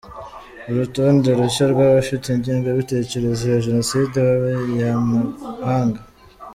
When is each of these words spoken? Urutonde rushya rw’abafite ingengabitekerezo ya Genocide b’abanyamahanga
Urutonde 0.69 1.29
rushya 1.39 1.65
rw’abafite 1.73 2.25
ingengabitekerezo 2.31 3.43
ya 3.53 3.59
Genocide 3.65 4.17
b’abanyamahanga 4.27 6.01